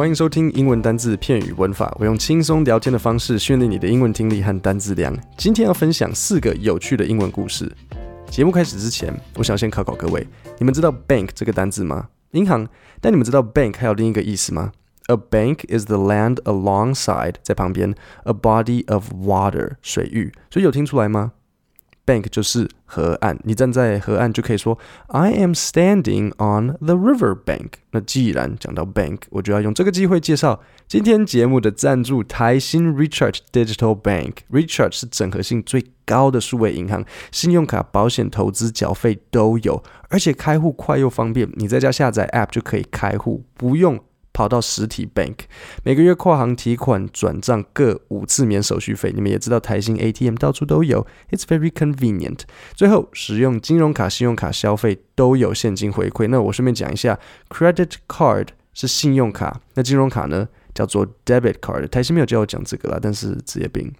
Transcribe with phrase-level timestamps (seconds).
[0.00, 1.94] 欢迎收听英文单字、片语、文法。
[2.00, 5.14] 我用轻松聊天的方式训练你的英文听力和单字量。
[5.36, 7.70] 今天要分享四个有趣的英文故事。
[8.30, 10.26] 节目开始之前，我想先考考各位：
[10.58, 12.08] 你们知道 bank 这个单字吗？
[12.30, 12.66] 银行。
[12.98, 14.72] 但你们知道 bank 还有另一个意思吗
[15.08, 17.94] ？A bank is the land alongside 在旁边
[18.24, 20.32] a body of water 水域。
[20.50, 21.32] 所以有听出来吗
[22.10, 27.74] ？Bank 就是河岸，你站在河岸就可以说 I am standing on the river bank。
[27.92, 34.32] 那既然讲到 bank，我就要用这个机会介绍今天节目的赞助台新 Recharge Digital Bank。
[34.50, 44.00] Recharge 是整合性最高的数位银行，信用卡、保险、投资、缴费都有，而且开户快又方便，你在家下载 App 就可以开户，不用。
[44.40, 45.36] 跑到实体 bank，
[45.84, 49.12] 每个月跨行提款、转账各五次免手续费。
[49.14, 52.38] 你们也知道台新 ATM 到处都有，It's very convenient。
[52.74, 56.26] 最后，使用金融卡、信用卡消费都有现金回馈。
[56.28, 61.86] 那我顺便讲一下，credit card 是信用卡，那金融卡呢叫做 debit card。
[61.88, 63.92] 台新没有教我讲这个啦，但是职业病。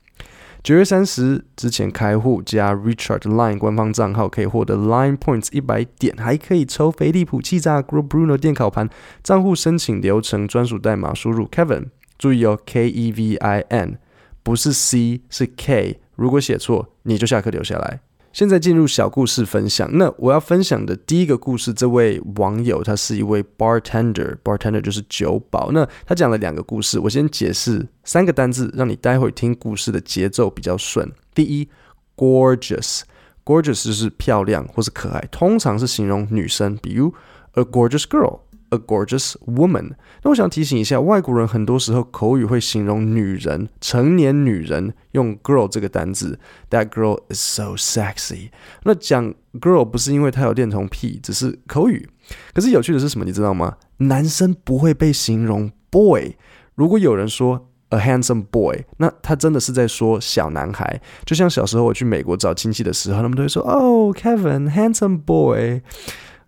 [0.63, 8.91] 九月三十之前开户加 Richard Line 官方账号可以获得 Line Points 一百点，还可以抽飞利浦气炸 GROBRUNO 电烤盘。
[9.23, 11.87] 账户申请流程专属代码输入 Kevin，
[12.19, 13.99] 注意哦，K E V I N，
[14.43, 18.01] 不是 C 是 K，如果写错你就下课留下来。
[18.33, 19.89] 现在进入小故事分享。
[19.95, 25.73] 那我要分享的第一个故事，这位网友他是一位 bartender，bartender 就是酒保。
[25.73, 31.11] 那他讲了两个故事，我先解释三个单字，让你待会听故事的节奏比较顺。
[31.35, 31.69] 第一
[32.17, 37.13] ，gorgeous，gorgeous 就是漂亮或是可爱，通常是形容女生，比如
[37.55, 38.41] a gorgeous girl。
[38.71, 39.93] A gorgeous woman。
[40.23, 46.39] 那我想提醒一下，外国人很多时候口语会形容女人，成年女人用 girl 这个单字。
[46.71, 48.51] That girl is so sexy。
[48.85, 52.09] 那讲 girl 不是因为她有恋童癖，只是口语。
[52.55, 53.25] 可是有趣的是什么？
[53.25, 53.77] 你知道吗？
[53.99, 56.37] 男生不会被形容 boy。
[56.77, 61.01] 如果有人说 a handsome boy，那他真的是在说小男孩。
[61.25, 65.83] 就像小时候我去美国找亲戚的时候，他们都会说：“Oh, Kevin, handsome boy。”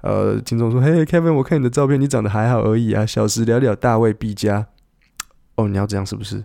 [0.03, 3.07] 呃，听众说：“嘿，Kevin，我看你的照片，你长得还好而已啊。
[3.07, 4.67] 小时了了，大卫毕加。
[5.55, 6.45] 哦，你要这样是不是？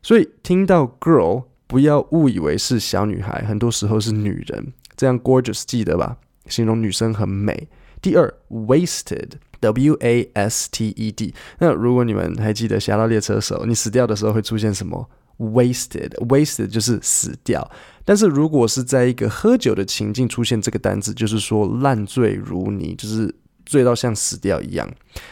[0.00, 4.72] 所以听到 girl，不要误以为是小女孩，很多时候是女人。
[4.96, 6.16] 这样 gorgeous 记得吧？
[6.46, 7.68] 形容女生很美。
[8.00, 11.34] 第二，wasted，W A S T E D。
[11.58, 15.08] 那如果你们还记得《侠盗猎车手》，你死掉的时候会出现什么
[15.38, 17.70] ？Wasted，wasted 就是死掉。
[18.04, 23.34] 但是如果是在一个喝酒的情境出现这个单字，就是说烂醉如泥，就是
[23.64, 24.88] 醉到像死掉一样。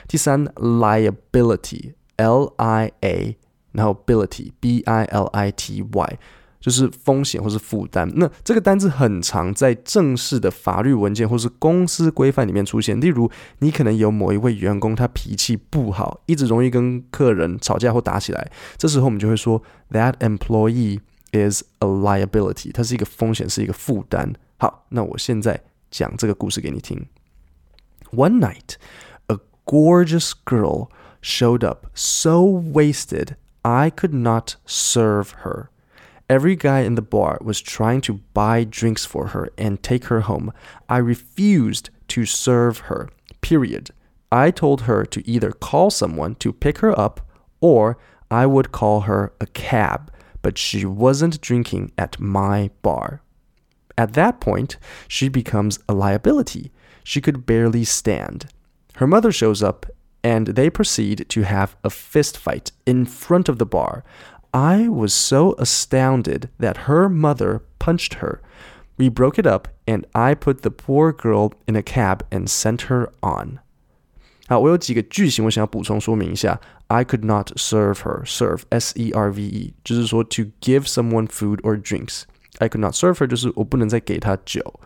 [0.09, 3.37] 第三，liability，L I A，
[3.73, 6.19] 然后 ability b i l i t y。
[6.63, 8.09] 就是风险或是负担。
[8.15, 12.99] 那这个单字很常在正式的法律文件或是公司规范里面出现。
[13.01, 13.29] 例如，
[13.59, 18.51] 你可能有某一位员工，他脾气不好，一直容易跟客人吵架或打起来。
[18.79, 21.01] 这时候我们就会说，That employee
[21.33, 22.71] is a liability。
[22.73, 24.33] 它是一个风险，是一个负担。
[24.59, 27.05] 好，那我现在讲这个故事给你听。
[28.13, 28.77] One night,
[29.27, 30.91] a gorgeous girl
[31.23, 33.31] showed up, so wasted
[33.63, 35.72] I could not serve her.
[36.33, 40.23] Every guy in the bar was trying to buy drinks for her and take her
[40.23, 40.51] home.
[40.89, 43.11] I refused to serve her,
[43.43, 43.91] period.
[44.31, 47.21] I told her to either call someone to pick her up
[47.61, 47.99] or
[48.31, 50.11] I would call her a cab,
[50.41, 53.21] but she wasn't drinking at my bar.
[53.99, 54.79] At that point,
[55.09, 56.73] she becomes a liability.
[57.05, 58.47] She could barely stand.
[58.95, 59.85] Her mother shows up
[60.25, 64.05] and they proceed to have a fist fight in front of the bar.
[64.52, 68.40] I was so astounded that her mother punched her.
[68.98, 72.88] We broke it up, and I put the poor girl in a cab and sent
[72.88, 73.60] her on.
[74.48, 76.60] 好，我有几个句型，我想要补充说明一下。
[76.88, 78.26] I could not serve her.
[78.26, 82.24] Serve, S-E-R-V-E，就是说 to give someone food or drinks.
[82.60, 84.80] I could not serve her，就是我不能再给她酒。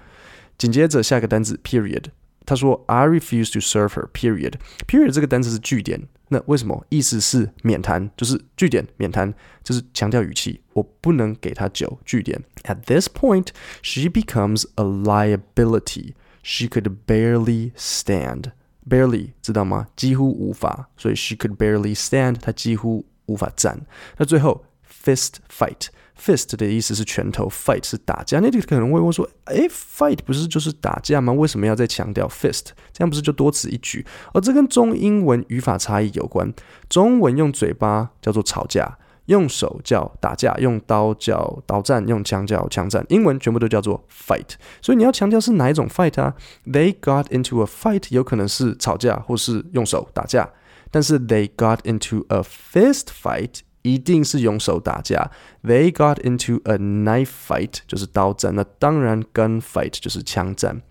[0.57, 2.05] 紧接着下个单字，period。
[2.43, 4.07] 他说：“I refuse to serve her.
[4.11, 4.55] Period.
[4.87, 6.84] Period 这个单词是句点， 那为什么？
[6.88, 11.98] 意思是免谈，就是句点免谈，就是强调语气，我不能给他酒。
[12.04, 12.42] 句点。
[12.64, 13.48] At this point,
[13.82, 16.14] she becomes a liability.
[16.42, 18.52] She could barely stand.
[18.88, 19.88] Barely 知道吗？
[19.96, 23.86] 几乎无法，所以 she could barely stand，她几乎无法站。
[24.16, 28.40] 那最后 fist fight。” Fist 的意思是拳头，fight 是打架。
[28.40, 31.32] 那你可能会问说，诶，fight 不是就是打架吗？
[31.32, 32.68] 为什么要再强调 fist？
[32.92, 34.04] 这样不是就多此一举？
[34.32, 36.52] 而这跟中英文语法差异有关。
[36.88, 43.04] 中文用嘴巴叫做吵架，用手叫打架，用刀叫刀战，用枪叫枪战。
[43.10, 44.54] 英文全部都叫做 fight。
[44.80, 46.34] 所以你要强调是哪一种 fight 啊
[46.64, 50.50] ？They got into a fight，有可能是吵架，或是用手打架。
[50.90, 55.30] 但是 they got into a fist fight 一定是用手打架
[55.62, 60.82] ，they got into a knife fight 就是刀战，那当然 gun fight 就是枪战。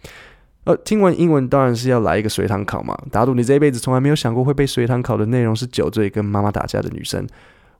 [0.63, 2.97] 呃，听完英文当然是要来一个随堂考嘛。
[3.11, 7.27] 打赌你这一辈子从来没有想过会被随堂考的内容是酒醉跟妈妈打架的女生。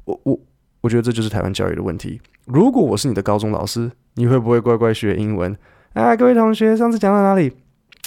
[0.04, 0.38] 我我
[0.82, 2.20] 我觉得这就是台湾教育的问题。
[2.46, 5.56] 如果我是你的高中老师，你会不会乖乖学英文？
[5.94, 7.52] 啊，各位同学，上次讲到哪里？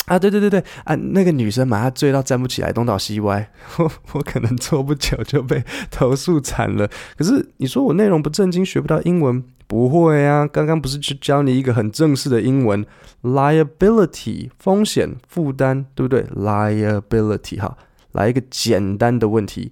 [0.07, 6.89] 啊，对对对对，啊，那个女生嘛，她醉到站不起来，东倒西歪，我我可能做不久就被投诉惨了。
[7.17, 9.45] 可是你说我内容不正经，学不到英文？
[9.67, 12.87] 不会啊，刚刚不是去教你一个很正式的英文
[13.23, 17.77] ，liability 风险负担，对不对？liability 哈，
[18.13, 19.71] 来一个简单的问题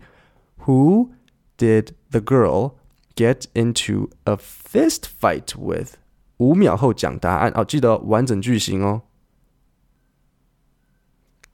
[0.66, 1.08] ，Who
[1.56, 2.72] did the girl
[3.14, 5.94] get into a fist fight with？
[6.36, 9.00] 五秒后讲答案哦，记得完整句型哦。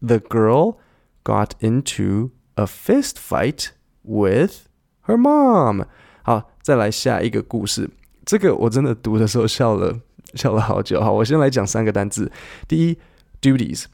[0.04, 0.78] The girl
[1.22, 3.68] got into a fist fight
[4.02, 4.66] with
[5.06, 5.86] her mom。
[6.24, 7.88] 好，再来下一个故事。
[8.24, 10.00] 这个我真的读的时候笑了，
[10.34, 11.00] 笑了好久。
[11.00, 12.30] 好，我先来讲三个单字。
[12.66, 12.98] 第一
[13.40, 13.84] ，duties，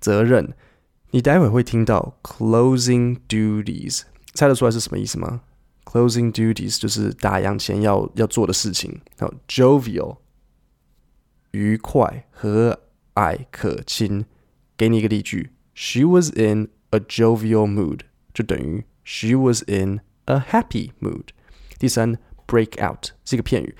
[0.00, 0.54] 责任。
[1.10, 4.02] 你待会会听到 closing duties，
[4.34, 5.42] 猜得出来是什么意思吗
[5.84, 9.00] ？closing duties 就是打烊前要要做的事情。
[9.18, 10.16] 好，jovial，
[11.50, 12.78] 愉快、和
[13.14, 14.24] 蔼可亲。
[14.82, 18.00] 给你一个例句：She was in a jovial mood，
[18.34, 21.26] 就等于 She was in a happy mood。
[21.78, 22.18] 第三。
[22.48, 23.74] Break out 是一个片语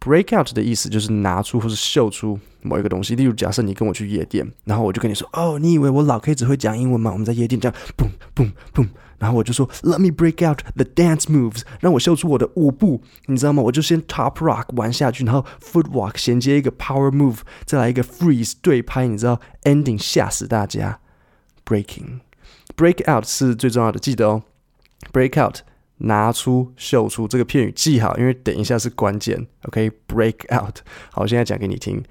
[0.00, 3.14] ，break out 的意思就是拿出或是秀出某一个东西。
[3.14, 8.88] 例如，假设你跟我去夜店，然后我就跟你说：“哦，你以为我老 K 只会讲英文吗？”我们在夜店这样，boom boom boom，
[9.23, 19.39] 然后我就说：“Let me break out the dance moves，让我秀出我的舞步，你知道吗？”我就先 top rock 玩下去，然后 footwork 衔接一个 power move，再来一个 freeze 对拍，你知道
[19.63, 20.99] ending 吓死大家。
[21.65, 22.21] Breaking
[22.75, 24.43] break out 是最重要的，记得哦，
[25.11, 25.59] break out。
[26.01, 29.47] 拿出、秀出这个片语记好，因为等一下是关键。
[29.63, 30.77] OK，break out。
[31.11, 32.01] 好，我现在讲给你听。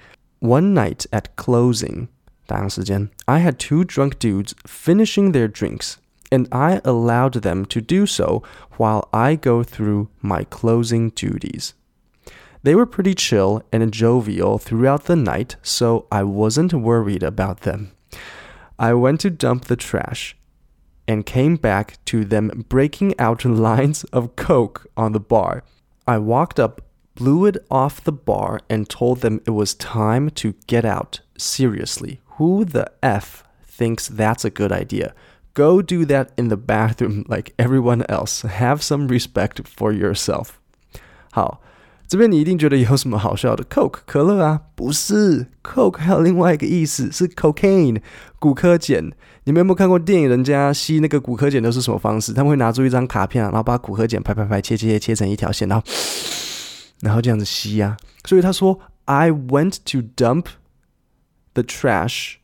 [0.40, 2.08] One night at closing，
[2.46, 5.94] 打烊时间，I had two drunk dudes finishing their drinks,
[6.33, 8.41] and I allowed them to do so
[8.77, 11.75] while I go through my closing duties.
[12.63, 17.91] They were pretty chill and jovial throughout the night, so I wasn't worried about them.
[18.79, 20.35] I went to dump the trash.
[21.05, 25.63] and came back to them breaking out lines of coke on the bar.
[26.07, 26.81] I walked up,
[27.13, 31.19] blew it off the bar, and told them it was time to get out.
[31.37, 35.13] Seriously, who the F thinks that's a good idea?
[35.54, 38.46] Go do that in the bathroom like everyone else.
[38.46, 40.48] Have some respect for yourself.
[41.30, 41.62] 好。
[42.10, 43.62] 这边你一定觉得有什么好笑的？
[43.64, 48.00] Coke 可乐啊，不是，Coke 还有另外一个意思是 cocaine
[48.38, 49.12] 古柯碱。
[49.44, 50.26] 你们有没有看过电影？
[50.26, 52.32] 人家吸那个古柯碱都是什么方式？
[52.32, 55.84] 他们会拿出一张卡片，然后把古柯碱拍拍拍切切切切成一条线，然后
[57.02, 57.94] 然后这样子吸啊。
[58.24, 60.46] 所以他说，I went to dump
[61.52, 62.36] the trash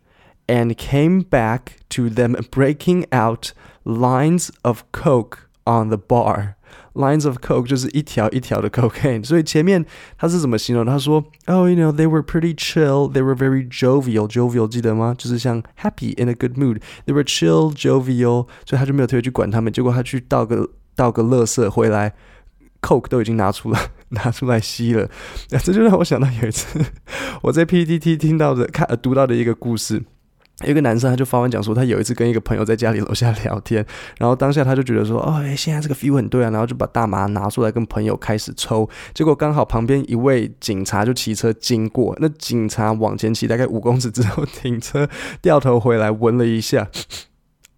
[0.49, 3.53] and came back to them breaking out
[3.85, 9.85] lines of Coke on the bar。Lines of coke 就是一条一条的 cocaine，所以前面
[10.17, 10.87] 他是怎么形容？
[10.87, 14.29] 他说，Oh, you know, they were pretty chill, they were very jovial.
[14.29, 15.13] Jovial 记得吗？
[15.19, 16.81] 就是像 happy in a good mood.
[17.05, 19.73] They were chill, jovial，所以他就没有特别去管他们。
[19.73, 22.15] 结果他去倒个倒个垃圾回来，
[22.81, 23.79] coke 都已经拿出了
[24.11, 25.11] 拿出来吸了。
[25.49, 26.81] 这就让我想到有一次
[27.43, 30.05] 我在 PTT 听到的看读到的一个故事。
[30.66, 33.86] 有一个男生，他就发文讲说，他有一次跟一个朋友在家里楼下聊天，
[34.18, 45.08] 然后当下他就觉得说，哦，哎，现在这个 feel 很对啊，然后就把大麻拿出来跟朋友开始抽，结果刚好旁边一位警察就骑车经过，那警察往前骑大概五公尺之后停车，
[45.42, 46.90] 掉头回来闻了一下，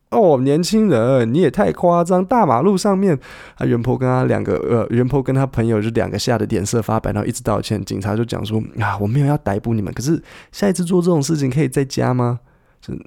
[0.09, 3.19] 哦，年轻人，你也太夸张，大马路上面，
[3.57, 10.21] 他原坡跟他两个，呃，原坡跟他朋友就两个吓得脸色发白，然后一直道歉，警察就讲说，啊，我没有要逮捕你们，可是
[10.51, 12.39] 下一次做这种事情可以在家吗？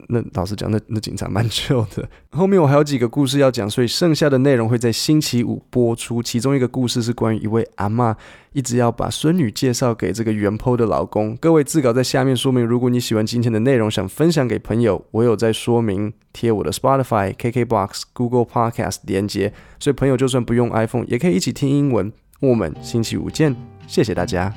[0.09, 2.09] 那老实讲，那那警察蛮 糗的。
[2.31, 6.23] 后面我还有几个故事要讲，所以剩下的内容会在星期五播出。
[6.23, 8.15] 其中一个故事是关于一位阿嬷
[8.53, 11.37] 一直要把孙女介绍给这个原 po 的老公。
[11.37, 22.13] 各位自稿在下面说明，如果你喜欢今天的内容，想分享给朋友，我有在说明贴我的 Spotify、KKBox、Google Podcast 连接，所以朋友就算不用 iPhone 也可以一起听英文。
[22.41, 24.53] 我们星期五见，谢谢大家。